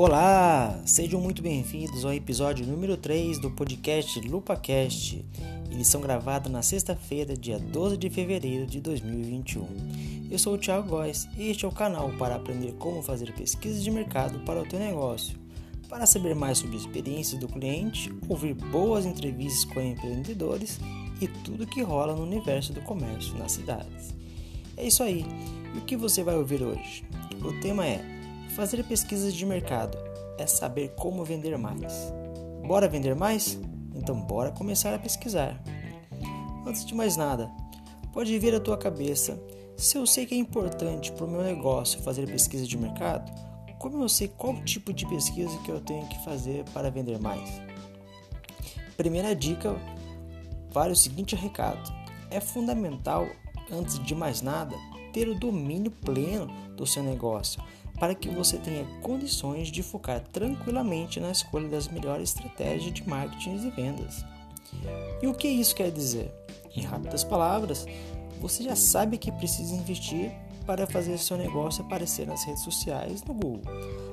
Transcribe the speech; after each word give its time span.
Olá, 0.00 0.80
sejam 0.86 1.20
muito 1.20 1.42
bem-vindos 1.42 2.04
ao 2.04 2.14
episódio 2.14 2.64
número 2.64 2.96
3 2.96 3.40
do 3.40 3.50
podcast 3.50 4.20
LupaCast, 4.20 5.24
edição 5.72 6.00
gravada 6.00 6.48
na 6.48 6.62
sexta-feira, 6.62 7.36
dia 7.36 7.58
12 7.58 7.96
de 7.96 8.08
fevereiro 8.08 8.64
de 8.64 8.80
2021. 8.80 9.66
Eu 10.30 10.38
sou 10.38 10.54
o 10.54 10.56
Thiago 10.56 10.88
Góes 10.88 11.28
e 11.36 11.50
este 11.50 11.64
é 11.64 11.68
o 11.68 11.72
canal 11.72 12.12
para 12.12 12.36
aprender 12.36 12.74
como 12.74 13.02
fazer 13.02 13.34
pesquisas 13.34 13.82
de 13.82 13.90
mercado 13.90 14.38
para 14.44 14.62
o 14.62 14.66
teu 14.66 14.78
negócio. 14.78 15.36
Para 15.88 16.06
saber 16.06 16.32
mais 16.32 16.58
sobre 16.58 16.76
experiências 16.76 17.40
do 17.40 17.48
cliente, 17.48 18.14
ouvir 18.28 18.54
boas 18.54 19.04
entrevistas 19.04 19.64
com 19.64 19.80
empreendedores 19.80 20.78
e 21.20 21.26
tudo 21.26 21.66
que 21.66 21.82
rola 21.82 22.14
no 22.14 22.22
universo 22.22 22.72
do 22.72 22.80
comércio 22.82 23.36
nas 23.36 23.50
cidades. 23.50 24.14
É 24.76 24.86
isso 24.86 25.02
aí. 25.02 25.26
E 25.74 25.78
o 25.78 25.80
que 25.80 25.96
você 25.96 26.22
vai 26.22 26.36
ouvir 26.36 26.62
hoje? 26.62 27.04
O 27.42 27.52
tema 27.60 27.84
é 27.84 28.17
Fazer 28.54 28.82
pesquisas 28.84 29.34
de 29.34 29.46
mercado 29.46 29.96
é 30.36 30.46
saber 30.46 30.94
como 30.96 31.24
vender 31.24 31.56
mais. 31.56 32.12
Bora 32.66 32.88
vender 32.88 33.14
mais? 33.14 33.58
Então 33.94 34.20
bora 34.20 34.50
começar 34.50 34.94
a 34.94 34.98
pesquisar. 34.98 35.60
Antes 36.66 36.84
de 36.84 36.94
mais 36.94 37.16
nada, 37.16 37.50
pode 38.12 38.36
vir 38.38 38.54
à 38.54 38.60
tua 38.60 38.76
cabeça: 38.76 39.40
se 39.76 39.96
eu 39.96 40.06
sei 40.06 40.26
que 40.26 40.34
é 40.34 40.38
importante 40.38 41.12
para 41.12 41.24
o 41.24 41.30
meu 41.30 41.42
negócio 41.42 42.02
fazer 42.02 42.26
pesquisa 42.26 42.66
de 42.66 42.76
mercado, 42.76 43.30
como 43.78 44.02
eu 44.02 44.08
sei 44.08 44.28
qual 44.28 44.54
tipo 44.64 44.92
de 44.92 45.06
pesquisa 45.06 45.56
que 45.58 45.70
eu 45.70 45.80
tenho 45.80 46.06
que 46.06 46.24
fazer 46.24 46.64
para 46.74 46.90
vender 46.90 47.18
mais? 47.20 47.48
Primeira 48.96 49.36
dica, 49.36 49.76
vale 50.70 50.92
o 50.92 50.96
seguinte 50.96 51.36
recado: 51.36 51.92
é 52.30 52.40
fundamental, 52.40 53.26
antes 53.70 54.02
de 54.04 54.14
mais 54.14 54.42
nada, 54.42 54.74
ter 55.12 55.28
o 55.28 55.38
domínio 55.38 55.90
pleno 55.90 56.48
do 56.76 56.86
seu 56.86 57.02
negócio 57.02 57.62
para 57.98 58.14
que 58.14 58.28
você 58.28 58.58
tenha 58.58 58.84
condições 59.02 59.68
de 59.68 59.82
focar 59.82 60.20
tranquilamente 60.32 61.18
na 61.20 61.30
escolha 61.30 61.68
das 61.68 61.88
melhores 61.88 62.30
estratégias 62.30 62.92
de 62.92 63.08
marketing 63.08 63.66
e 63.66 63.70
vendas. 63.70 64.24
E 65.22 65.26
o 65.26 65.34
que 65.34 65.48
isso 65.48 65.74
quer 65.74 65.90
dizer? 65.90 66.32
Em 66.76 66.82
rápidas 66.82 67.24
palavras, 67.24 67.86
você 68.40 68.62
já 68.62 68.76
sabe 68.76 69.18
que 69.18 69.32
precisa 69.32 69.74
investir 69.74 70.30
para 70.66 70.86
fazer 70.86 71.16
seu 71.18 71.36
negócio 71.36 71.82
aparecer 71.82 72.26
nas 72.26 72.44
redes 72.44 72.62
sociais 72.62 73.22
no 73.24 73.32
Google. 73.32 73.62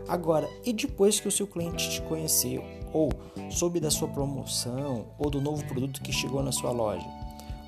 Agora, 0.07 0.49
e 0.63 0.71
depois 0.71 1.19
que 1.19 1.27
o 1.27 1.31
seu 1.31 1.45
cliente 1.45 1.89
te 1.89 2.01
conheceu, 2.03 2.63
ou 2.93 3.11
soube 3.49 3.79
da 3.79 3.91
sua 3.91 4.07
promoção, 4.07 5.07
ou 5.19 5.29
do 5.29 5.41
novo 5.41 5.65
produto 5.65 6.01
que 6.01 6.13
chegou 6.13 6.41
na 6.41 6.53
sua 6.53 6.71
loja, 6.71 7.05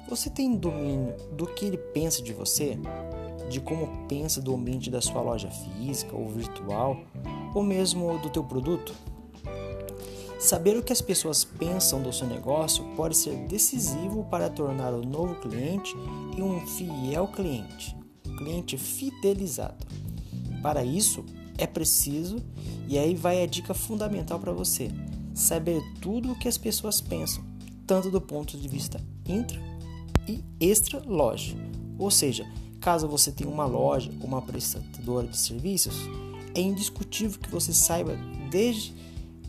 você 0.08 0.30
tem 0.30 0.56
domínio 0.56 1.14
do 1.34 1.46
que 1.46 1.66
ele 1.66 1.78
pensa 1.78 2.24
de 2.24 2.32
você? 2.32 2.78
De 3.50 3.60
como 3.60 4.08
pensa 4.08 4.42
do 4.42 4.54
ambiente 4.54 4.90
da 4.90 5.02
sua 5.02 5.22
loja 5.22 5.50
física 5.50 6.16
ou 6.16 6.28
virtual, 6.30 6.98
ou 7.54 7.64
mesmo 7.64 8.18
do 8.20 8.30
teu 8.30 8.44
produto? 8.44 8.94
Saber 10.40 10.78
o 10.78 10.84
que 10.84 10.94
as 10.94 11.02
pessoas 11.02 11.44
pensam 11.44 12.02
do 12.02 12.14
seu 12.14 12.28
negócio 12.28 12.84
pode 12.96 13.18
ser 13.18 13.36
decisivo 13.48 14.24
para 14.26 14.50
tornar 14.50 14.94
o 14.94 15.04
novo 15.04 15.36
cliente 15.36 15.96
em 16.38 16.42
um 16.44 16.66
fiel 16.68 17.28
cliente, 17.28 17.96
cliente 18.38 18.78
fidelizado. 18.78 19.86
Para 20.62 20.84
isso, 20.84 21.26
é 21.58 21.66
preciso, 21.66 22.38
e 22.88 23.00
aí 23.00 23.16
vai 23.16 23.42
a 23.42 23.48
dica 23.48 23.74
fundamental 23.74 24.40
para 24.40 24.52
você, 24.52 24.92
saber 25.34 25.82
tudo 26.00 26.32
o 26.32 26.36
que 26.38 26.48
as 26.48 26.58
pessoas 26.58 27.02
pensam, 27.02 27.44
tanto 27.88 28.12
do 28.12 28.22
ponto 28.22 28.58
de 28.58 28.68
vista 28.68 29.02
intra 29.28 29.60
e 30.28 30.44
extra 30.60 31.02
loja, 31.04 31.56
ou 31.98 32.12
seja, 32.12 32.46
Caso 32.80 33.08
você 33.08 33.32
tenha 33.32 33.50
uma 33.50 33.66
loja 33.66 34.12
ou 34.20 34.28
uma 34.28 34.42
prestadora 34.42 35.28
de 35.28 35.38
serviços, 35.38 35.96
é 36.54 36.62
indiscutível 36.62 37.40
que 37.40 37.50
você 37.50 37.74
saiba 37.74 38.18
desde 38.50 38.94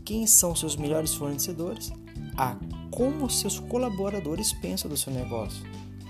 quem 0.04 0.26
são 0.26 0.56
seus 0.56 0.76
melhores 0.76 1.14
fornecedores 1.14 1.92
a 2.36 2.56
como 2.90 3.28
seus 3.28 3.58
colaboradores 3.58 4.52
pensam 4.52 4.90
do 4.90 4.96
seu 4.96 5.12
negócio. 5.12 5.62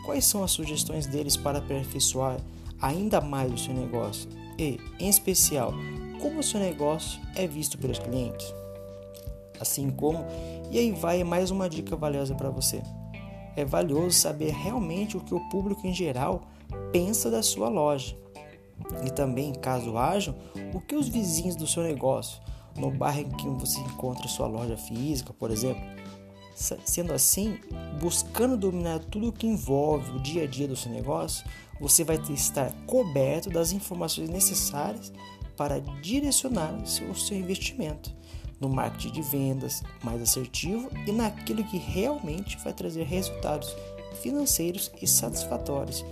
Quais 0.05 0.25
são 0.25 0.43
as 0.43 0.53
sugestões 0.53 1.07
deles 1.07 1.37
para 1.37 1.59
aperfeiçoar 1.59 2.41
ainda 2.81 3.21
mais 3.21 3.53
o 3.53 3.59
seu 3.59 3.75
negócio? 3.75 4.29
E, 4.59 4.79
em 4.99 5.09
especial, 5.09 5.75
como 6.21 6.41
o 6.41 6.43
seu 6.43 6.61
negócio 6.61 7.21
é 7.35 7.47
visto 7.47 7.77
pelos 7.79 7.99
clientes? 7.99 8.55
Assim 9.61 9.91
como, 9.91 10.25
e 10.71 10.79
aí 10.79 10.93
vai 10.93 11.23
mais 11.25 11.51
uma 11.51 11.69
dica 11.69 11.97
valiosa 11.97 12.35
para 12.35 12.51
você. 12.51 12.83
É 13.59 13.65
valioso 13.65 14.13
saber 14.13 14.53
realmente 14.53 15.17
o 15.17 15.21
que 15.21 15.35
o 15.35 15.41
público 15.49 15.85
em 15.85 15.93
geral 15.93 16.43
pensa 16.93 17.29
da 17.29 17.43
sua 17.43 17.69
loja. 17.69 18.17
E 19.05 19.11
também, 19.11 19.53
caso 19.53 19.99
haja, 19.99 20.33
o 20.73 20.81
que 20.81 20.95
os 20.95 21.09
vizinhos 21.09 21.57
do 21.57 21.67
seu 21.67 21.83
negócio, 21.83 22.41
no 22.77 22.89
bairro 22.89 23.23
em 23.23 23.31
que 23.31 23.49
você 23.49 23.81
encontra 23.81 24.29
sua 24.29 24.47
loja 24.47 24.77
física, 24.77 25.33
por 25.33 25.51
exemplo. 25.51 25.83
Sendo 26.55 27.13
assim, 27.13 27.59
buscando 28.01 28.57
dominar 28.57 29.01
tudo 29.01 29.31
o 29.31 29.33
que 29.33 29.49
envolve 29.49 30.09
o 30.13 30.21
dia 30.21 30.45
a 30.45 30.47
dia 30.47 30.69
do 30.69 30.77
seu 30.77 30.93
negócio, 30.93 31.45
você 31.81 32.05
vai 32.05 32.17
estar 32.31 32.73
coberto 32.87 33.51
das 33.51 33.73
informações 33.73 34.29
necessárias 34.29 35.13
para 35.57 35.81
direcionar 36.01 36.81
o 36.81 36.87
seu, 37.17 37.37
investimento 37.37 38.17
no 38.61 38.69
marketing 38.69 39.13
de 39.13 39.23
vendas 39.23 39.83
mais 40.03 40.21
assertivo 40.21 40.91
e 41.07 41.13
naquilo 41.13 41.65
que 41.65 41.79
realmente 41.79 42.59
vai 42.59 42.73
trazer 42.73 43.05
resultados 43.05 43.75
financeiros 44.23 44.91
e 45.01 45.07
satisfatórios 45.07 46.05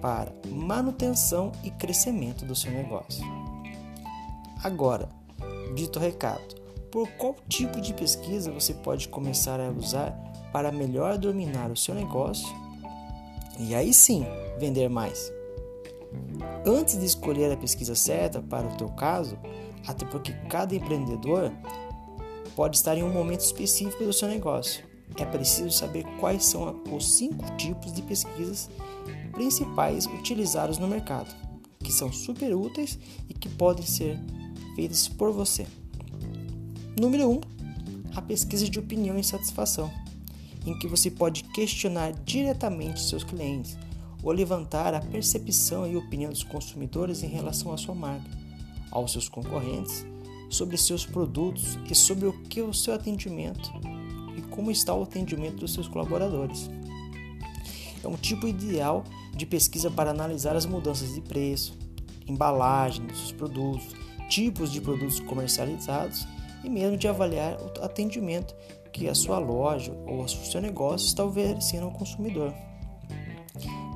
para 0.00 0.32
manutenção 0.50 1.50
e 1.62 1.70
crescimento 1.70 2.44
do 2.44 2.54
seu 2.54 2.70
negócio. 2.70 3.24
Agora, 4.62 5.08
dito 5.74 5.98
recado, 5.98 6.54
por 6.90 7.08
qual 7.12 7.36
tipo 7.48 7.80
de 7.80 7.92
pesquisa 7.94 8.52
você 8.52 8.74
pode 8.74 9.08
começar 9.08 9.58
a 9.60 9.70
usar 9.70 10.12
para 10.52 10.70
melhor 10.70 11.18
dominar 11.18 11.70
o 11.70 11.76
seu 11.76 11.94
negócio 11.94 12.46
e 13.58 13.74
aí 13.74 13.92
sim 13.92 14.24
vender 14.58 14.88
mais? 14.88 15.32
Antes 16.66 16.98
de 16.98 17.04
escolher 17.04 17.52
a 17.52 17.56
pesquisa 17.56 17.94
certa 17.94 18.40
para 18.40 18.66
o 18.66 18.76
teu 18.76 18.88
caso, 18.90 19.36
até 19.86 20.06
porque 20.06 20.32
cada 20.48 20.74
empreendedor 20.74 21.52
pode 22.54 22.76
estar 22.76 22.96
em 22.96 23.02
um 23.02 23.12
momento 23.12 23.40
específico 23.40 24.04
do 24.04 24.12
seu 24.12 24.28
negócio. 24.28 24.84
É 25.16 25.24
preciso 25.24 25.70
saber 25.70 26.04
quais 26.18 26.44
são 26.44 26.82
os 26.90 27.16
cinco 27.16 27.44
tipos 27.56 27.92
de 27.92 28.02
pesquisas 28.02 28.70
principais 29.32 30.06
utilizados 30.06 30.78
no 30.78 30.88
mercado, 30.88 31.34
que 31.80 31.92
são 31.92 32.12
super 32.12 32.54
úteis 32.54 32.98
e 33.28 33.34
que 33.34 33.48
podem 33.48 33.84
ser 33.84 34.18
feitas 34.74 35.08
por 35.08 35.32
você. 35.32 35.66
Número 36.98 37.28
1. 37.28 37.32
Um, 37.32 37.40
a 38.14 38.22
pesquisa 38.22 38.68
de 38.68 38.78
opinião 38.78 39.18
e 39.18 39.24
satisfação, 39.24 39.90
em 40.64 40.78
que 40.78 40.86
você 40.86 41.10
pode 41.10 41.42
questionar 41.44 42.12
diretamente 42.24 43.02
seus 43.02 43.24
clientes 43.24 43.76
ou 44.22 44.32
levantar 44.32 44.94
a 44.94 45.00
percepção 45.00 45.86
e 45.86 45.96
opinião 45.96 46.30
dos 46.30 46.44
consumidores 46.44 47.22
em 47.22 47.28
relação 47.28 47.72
à 47.72 47.76
sua 47.76 47.94
marca, 47.94 48.30
aos 48.90 49.12
seus 49.12 49.28
concorrentes, 49.28 50.06
sobre 50.54 50.76
seus 50.76 51.04
produtos 51.04 51.78
e 51.90 51.94
sobre 51.94 52.26
o 52.26 52.32
que 52.44 52.60
é 52.60 52.62
o 52.62 52.72
seu 52.72 52.94
atendimento 52.94 53.72
e 54.36 54.42
como 54.42 54.70
está 54.70 54.94
o 54.94 55.02
atendimento 55.02 55.56
dos 55.56 55.72
seus 55.72 55.88
colaboradores. 55.88 56.70
É 58.02 58.08
um 58.08 58.16
tipo 58.16 58.46
ideal 58.46 59.04
de 59.34 59.46
pesquisa 59.46 59.90
para 59.90 60.10
analisar 60.10 60.54
as 60.54 60.66
mudanças 60.66 61.14
de 61.14 61.20
preço, 61.20 61.76
embalagem 62.26 63.06
dos 63.06 63.32
produtos, 63.32 63.94
tipos 64.28 64.70
de 64.70 64.80
produtos 64.80 65.20
comercializados 65.20 66.26
e 66.62 66.70
mesmo 66.70 66.96
de 66.96 67.08
avaliar 67.08 67.56
o 67.60 67.84
atendimento 67.84 68.54
que 68.92 69.08
a 69.08 69.14
sua 69.14 69.38
loja 69.38 69.92
ou 70.06 70.22
o 70.22 70.28
seu 70.28 70.60
negócio 70.60 71.08
está 71.08 71.24
oferecendo 71.24 71.86
ao 71.86 71.90
consumidor. 71.90 72.54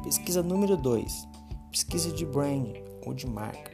Pesquisa 0.03 0.43
número 0.43 0.77
2. 0.77 1.29
Pesquisa 1.71 2.11
de 2.11 2.27
brand 2.27 2.69
ou 3.07 3.15
de 3.15 3.27
marca. 3.27 3.68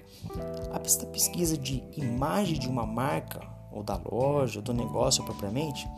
Esta 0.85 1.07
pesquisa 1.07 1.57
de 1.57 1.83
imagem 1.97 2.59
de 2.59 2.69
uma 2.69 2.85
marca 2.85 3.41
ou 3.73 3.83
da 3.83 3.97
loja 3.97 4.59
ou 4.59 4.63
do 4.63 4.75
negócio 4.75 5.25
propriamente 5.25 5.89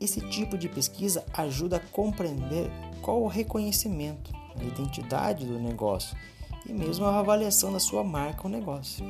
esse 0.00 0.20
tipo 0.28 0.58
de 0.58 0.68
pesquisa 0.68 1.24
ajuda 1.32 1.76
a 1.76 1.80
compreender 1.80 2.70
qual 3.00 3.22
o 3.22 3.28
reconhecimento, 3.28 4.32
a 4.58 4.62
identidade 4.62 5.46
do 5.46 5.58
negócio 5.58 6.16
e 6.66 6.72
mesmo 6.72 7.06
a 7.06 7.18
avaliação 7.18 7.72
da 7.72 7.80
sua 7.80 8.04
marca 8.04 8.42
ou 8.44 8.50
negócio, 8.50 9.04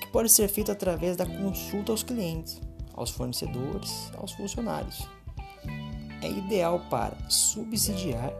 que 0.00 0.06
pode 0.08 0.28
ser 0.30 0.48
feito 0.48 0.72
através 0.72 1.16
da 1.16 1.26
consulta 1.26 1.92
aos 1.92 2.02
clientes, 2.02 2.60
aos 2.94 3.10
fornecedores, 3.10 4.10
aos 4.16 4.32
funcionários. 4.32 5.06
É 6.20 6.28
ideal 6.28 6.80
para 6.88 7.16
subsidiar 7.28 8.32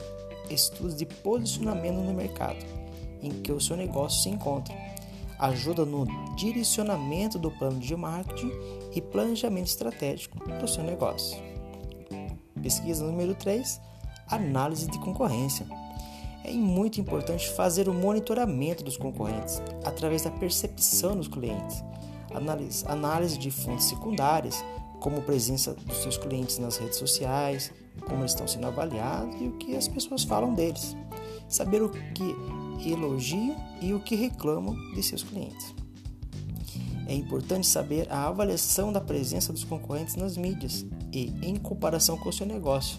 estudos 0.50 0.96
de 0.96 1.06
posicionamento 1.06 1.96
no 1.96 2.12
mercado 2.12 2.64
em 3.22 3.30
que 3.30 3.52
o 3.52 3.60
seu 3.60 3.76
negócio 3.76 4.22
se 4.22 4.28
encontra. 4.28 4.74
Ajuda 5.42 5.84
no 5.84 6.06
direcionamento 6.36 7.36
do 7.36 7.50
plano 7.50 7.80
de 7.80 7.96
marketing 7.96 8.52
e 8.94 9.00
planejamento 9.00 9.66
estratégico 9.66 10.38
do 10.38 10.68
seu 10.68 10.84
negócio. 10.84 11.36
Pesquisa 12.62 13.04
número 13.04 13.34
3, 13.34 13.80
análise 14.28 14.88
de 14.88 15.00
concorrência. 15.00 15.66
É 16.44 16.52
muito 16.52 17.00
importante 17.00 17.50
fazer 17.50 17.88
o 17.88 17.92
monitoramento 17.92 18.84
dos 18.84 18.96
concorrentes 18.96 19.60
através 19.84 20.22
da 20.22 20.30
percepção 20.30 21.16
dos 21.16 21.26
clientes. 21.26 21.82
análise, 22.32 22.84
análise 22.86 23.36
de 23.36 23.50
fontes 23.50 23.86
secundárias, 23.86 24.64
como 25.00 25.18
a 25.18 25.22
presença 25.22 25.74
dos 25.74 25.96
seus 26.02 26.16
clientes 26.16 26.58
nas 26.58 26.76
redes 26.76 26.98
sociais, 26.98 27.72
como 28.06 28.20
eles 28.20 28.30
estão 28.30 28.46
sendo 28.46 28.68
avaliados 28.68 29.34
e 29.40 29.48
o 29.48 29.56
que 29.56 29.74
as 29.74 29.88
pessoas 29.88 30.22
falam 30.22 30.54
deles. 30.54 30.96
Saber 31.48 31.82
o 31.82 31.88
que 31.88 32.36
elogiam 32.80 33.56
e 33.80 33.92
o 33.92 34.00
que 34.00 34.14
reclamam 34.14 34.76
de 34.94 35.02
seus 35.02 35.22
clientes. 35.22 35.74
É 37.06 37.14
importante 37.14 37.66
saber 37.66 38.10
a 38.10 38.28
avaliação 38.28 38.92
da 38.92 39.00
presença 39.00 39.52
dos 39.52 39.64
concorrentes 39.64 40.16
nas 40.16 40.36
mídias 40.36 40.86
e 41.12 41.32
em 41.42 41.56
comparação 41.56 42.16
com 42.16 42.28
o 42.28 42.32
seu 42.32 42.46
negócio. 42.46 42.98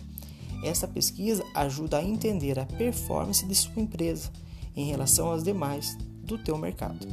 Essa 0.63 0.87
pesquisa 0.87 1.43
ajuda 1.55 1.97
a 1.97 2.03
entender 2.03 2.59
a 2.59 2.65
performance 2.65 3.45
de 3.45 3.55
sua 3.55 3.81
empresa 3.81 4.31
em 4.75 4.85
relação 4.85 5.31
às 5.31 5.43
demais 5.43 5.97
do 6.23 6.37
teu 6.37 6.57
mercado. 6.57 7.07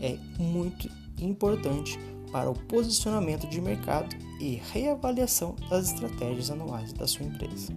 É 0.00 0.16
muito 0.38 0.88
importante 1.18 1.98
para 2.30 2.50
o 2.50 2.54
posicionamento 2.54 3.48
de 3.48 3.60
mercado 3.60 4.14
e 4.40 4.60
reavaliação 4.72 5.56
das 5.68 5.92
estratégias 5.92 6.50
anuais 6.50 6.92
da 6.92 7.06
sua 7.06 7.26
empresa. 7.26 7.72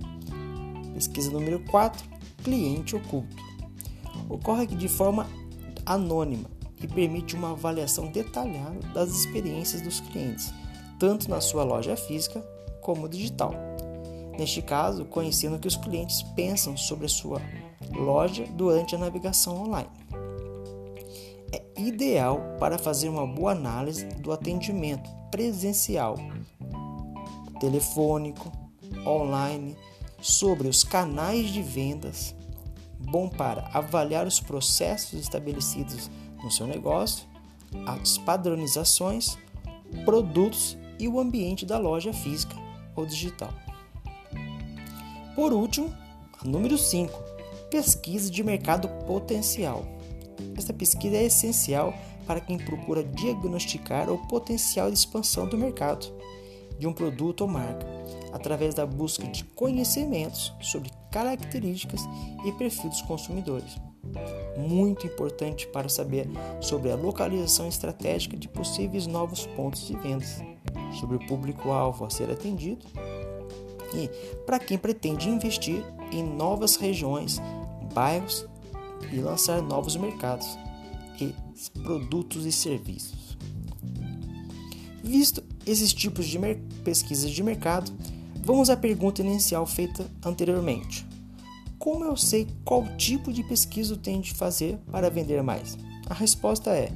Pesquisa 0.94 1.32
número 1.32 1.60
4: 1.66 2.04
Cliente 2.44 2.96
oculto. 2.96 3.51
Ocorre 4.32 4.66
de 4.66 4.88
forma 4.88 5.28
anônima 5.86 6.50
e 6.82 6.88
permite 6.88 7.36
uma 7.36 7.52
avaliação 7.52 8.08
detalhada 8.08 8.80
das 8.94 9.10
experiências 9.10 9.82
dos 9.82 10.00
clientes, 10.00 10.54
tanto 10.98 11.30
na 11.30 11.42
sua 11.42 11.66
loja 11.66 11.98
física 11.98 12.40
como 12.80 13.10
digital. 13.10 13.54
Neste 14.40 14.62
caso, 14.62 15.04
conhecendo 15.04 15.58
o 15.58 15.60
que 15.60 15.68
os 15.68 15.76
clientes 15.76 16.24
pensam 16.34 16.78
sobre 16.78 17.08
a 17.08 17.10
sua 17.10 17.42
loja 17.94 18.46
durante 18.54 18.96
a 18.96 18.98
navegação 18.98 19.64
online. 19.64 19.90
É 21.52 21.82
ideal 21.82 22.40
para 22.58 22.80
fazer 22.80 23.10
uma 23.10 23.28
boa 23.28 23.52
análise 23.52 24.06
do 24.06 24.32
atendimento 24.32 25.10
presencial, 25.30 26.16
telefônico, 27.60 28.50
online, 29.06 29.76
sobre 30.22 30.70
os 30.70 30.84
canais 30.84 31.50
de 31.50 31.62
vendas, 31.62 32.34
bom 33.02 33.28
para 33.28 33.70
avaliar 33.74 34.28
os 34.28 34.40
processos 34.40 35.20
estabelecidos 35.20 36.10
no 36.44 36.52
seu 36.52 36.68
negócio, 36.68 37.26
as 37.86 38.18
padronizações, 38.18 39.38
produtos 40.06 40.78
e 41.00 41.08
o 41.08 41.20
ambiente 41.20 41.66
da 41.66 41.78
loja 41.78 42.14
física 42.14 42.56
ou 42.96 43.06
digital. 43.06 43.54
Por 45.36 45.54
último, 45.54 45.94
número 46.44 46.78
5, 46.78 47.18
pesquisa 47.70 48.30
de 48.30 48.44
mercado 48.44 48.88
potencial. 49.06 49.86
Esta 50.58 50.74
pesquisa 50.74 51.16
é 51.16 51.24
essencial 51.24 51.94
para 52.28 52.40
quem 52.40 52.58
procura 52.58 53.04
diagnosticar 53.04 54.10
o 54.10 54.18
potencial 54.28 54.90
de 54.92 54.98
expansão 54.98 55.48
do 55.48 55.58
mercado 55.58 56.14
de 56.78 56.88
um 56.88 56.94
produto 56.94 57.42
ou 57.42 57.48
marca, 57.48 57.86
através 58.34 58.74
da 58.74 58.86
busca 58.86 59.28
de 59.28 59.44
conhecimentos 59.44 60.54
sobre 60.62 60.92
características 61.12 62.02
e 62.46 62.52
perfil 62.54 62.90
dos 62.90 63.02
consumidores 63.02 63.80
muito 64.58 65.06
importante 65.06 65.68
para 65.68 65.90
saber 65.90 66.28
sobre 66.60 66.92
a 66.92 66.96
localização 66.96 67.68
estratégica 67.68 68.36
de 68.36 68.48
possíveis 68.48 69.08
novos 69.08 69.46
pontos 69.48 69.88
de 69.88 69.96
vendas, 69.98 70.42
sobre 71.00 71.18
o 71.18 71.28
público-alvo 71.28 72.06
a 72.06 72.10
ser 72.10 72.30
atendido 72.30 72.86
e 73.94 74.10
para 74.46 74.60
quem 74.60 74.78
pretende 74.78 75.30
investir 75.30 75.84
em 76.12 76.24
novas 76.24 76.76
regiões, 76.76 77.42
bairros 77.94 78.46
e 79.12 79.18
lançar 79.18 79.62
novos 79.62 79.96
mercados 79.96 80.58
e 81.20 81.34
produtos 81.82 82.46
e 82.46 82.52
serviços. 82.52 83.38
Visto 85.04 85.44
esses 85.66 85.94
tipos 85.94 86.26
de 86.26 86.40
pesquisas 86.84 87.32
de 87.32 87.44
mercado, 87.44 87.92
vamos 88.44 88.70
à 88.70 88.78
pergunta 88.78 89.22
inicial 89.22 89.66
feita 89.66 90.06
anteriormente 90.26 91.12
como 91.82 92.06
eu 92.06 92.16
sei 92.16 92.48
qual 92.64 92.86
tipo 92.96 93.34
de 93.34 93.42
pesquisa 93.42 93.94
eu 93.94 93.98
tenho 93.98 94.22
de 94.22 94.36
fazer 94.36 94.78
para 94.92 95.10
vender 95.10 95.42
mais? 95.42 95.76
A 96.08 96.14
resposta 96.14 96.70
é: 96.70 96.92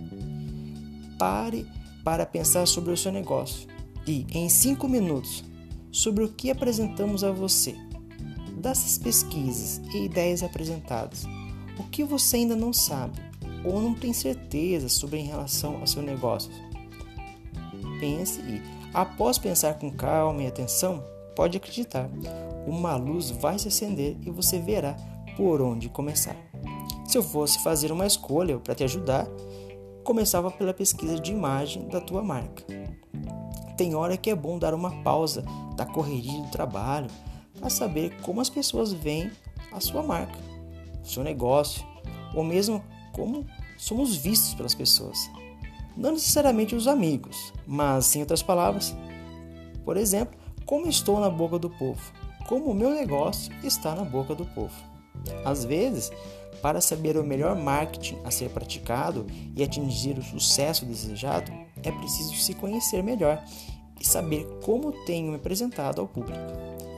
pare 1.18 1.66
para 2.04 2.24
pensar 2.24 2.68
sobre 2.68 2.94
o 2.94 2.98
seu 2.98 3.12
negócio 3.12 3.68
e, 4.06 4.28
em 4.32 4.48
5 4.48 4.88
minutos, 4.88 5.44
sobre 5.92 6.24
o 6.24 6.30
que 6.30 6.52
apresentamos 6.52 7.24
a 7.24 7.32
você. 7.32 7.76
Dessas 8.62 9.00
pesquisas 9.00 9.82
e 9.92 10.06
ideias 10.06 10.44
apresentadas, 10.44 11.26
o 11.80 11.84
que 11.86 12.04
você 12.04 12.38
ainda 12.38 12.56
não 12.56 12.72
sabe 12.72 13.20
ou 13.64 13.82
não 13.82 13.96
tem 13.96 14.14
certeza 14.14 14.88
sobre 14.88 15.18
em 15.18 15.26
relação 15.26 15.78
ao 15.78 15.88
seu 15.88 16.04
negócio? 16.04 16.52
Pense 18.00 18.40
e, 18.42 18.62
após 18.94 19.40
pensar 19.40 19.80
com 19.80 19.90
calma 19.90 20.44
e 20.44 20.48
atenção, 20.48 21.04
pode 21.36 21.58
acreditar, 21.58 22.10
uma 22.66 22.96
luz 22.96 23.30
vai 23.30 23.60
se 23.60 23.68
acender 23.68 24.18
e 24.26 24.32
você 24.32 24.60
verá 24.60 24.96
por 25.36 25.62
onde 25.62 25.90
começar. 25.90 26.36
Se 27.06 27.18
eu 27.18 27.24
fosse 27.24 27.64
fazer 27.64 27.92
uma 27.92 28.08
escolha 28.08 28.58
para 28.58 28.74
te 28.74 28.84
ajudar, 28.84 29.28
começava 30.04 30.50
pela 30.50 30.74
pesquisa 30.74 31.20
de 31.20 31.32
imagem 31.32 31.88
da 31.88 32.02
tua 32.02 32.24
marca. 32.24 32.64
Tem 33.78 33.96
hora 33.96 34.18
que 34.18 34.30
é 34.30 34.36
bom 34.36 34.58
dar 34.58 34.74
uma 34.74 35.04
pausa 35.04 35.44
da 35.76 35.86
correria 35.86 36.42
do 36.42 36.50
trabalho 36.50 37.08
para 37.60 37.70
saber 37.70 38.16
como 38.22 38.42
as 38.42 38.50
pessoas 38.50 38.94
veem 38.94 39.30
a 39.72 39.80
sua 39.80 40.02
marca, 40.02 40.38
o 41.04 41.08
seu 41.08 41.24
negócio, 41.24 41.86
ou 42.34 42.44
mesmo 42.44 42.84
como 43.14 43.46
somos 43.78 44.16
vistos 44.16 44.54
pelas 44.54 44.74
pessoas. 44.74 45.30
Não 45.96 46.12
necessariamente 46.12 46.76
os 46.76 46.88
amigos, 46.88 47.54
mas 47.66 48.16
em 48.16 48.22
outras 48.22 48.44
palavras, 48.44 48.96
por 49.84 49.98
exemplo, 49.98 50.38
como 50.66 50.88
estou 50.88 51.20
na 51.20 51.30
boca 51.30 51.60
do 51.60 51.70
povo 51.70 52.02
como 52.48 52.72
o 52.72 52.76
meu 52.76 52.92
negócio 52.92 53.52
está 53.64 53.96
na 53.96 54.04
boca 54.04 54.36
do 54.36 54.46
povo. 54.46 54.74
Às 55.44 55.66
vezes, 55.66 56.12
para 56.62 56.82
saber 56.82 57.18
o 57.18 57.24
melhor 57.24 57.56
marketing 57.56 58.18
a 58.24 58.32
ser 58.32 58.50
praticado 58.50 59.26
e 59.56 59.64
atingir 59.64 60.18
o 60.18 60.24
sucesso 60.24 60.86
desejado, 60.86 61.52
é 61.84 61.92
preciso 61.92 62.36
se 62.36 62.54
conhecer 62.54 63.04
melhor 63.04 63.44
e 64.00 64.06
saber 64.06 64.46
como 64.64 64.92
tenho 65.06 65.32
me 65.32 65.36
apresentado 65.36 66.02
ao 66.02 66.08
público. 66.08 66.40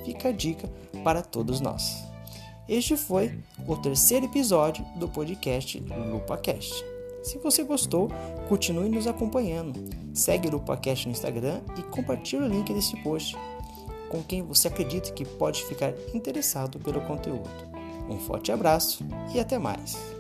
Fica 0.06 0.30
a 0.30 0.32
dica 0.32 0.70
para 1.04 1.22
todos 1.22 1.60
nós. 1.60 2.04
Este 2.68 2.98
foi 2.98 3.40
o 3.66 3.78
terceiro 3.78 4.26
episódio 4.26 4.86
do 4.98 5.08
podcast 5.08 5.80
LupaCast. 5.80 6.84
Se 7.24 7.38
você 7.38 7.64
gostou, 7.64 8.10
continue 8.48 8.90
nos 8.90 9.08
acompanhando. 9.08 9.80
Segue 10.14 10.48
o 10.48 10.52
LupaCast 10.52 11.08
no 11.08 11.12
Instagram 11.12 11.62
e 11.78 11.84
compartilhe 11.84 12.44
o 12.44 12.48
link 12.48 12.74
deste 12.74 13.02
post 13.04 13.38
com 14.10 14.24
quem 14.24 14.42
você 14.42 14.68
acredita 14.68 15.12
que 15.12 15.26
pode 15.26 15.64
ficar 15.66 15.94
interessado 16.14 16.80
pelo 16.80 17.02
conteúdo. 17.02 17.50
Um 18.10 18.20
forte 18.20 18.52
abraço 18.52 19.06
e 19.34 19.40
até 19.40 19.58
mais! 19.58 20.17